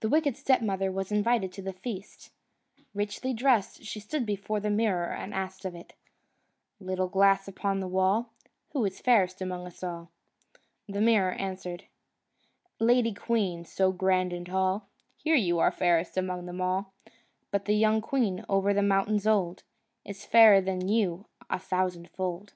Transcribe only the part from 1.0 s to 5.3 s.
invited to the feast. Richly dressed, she stood before the mirror,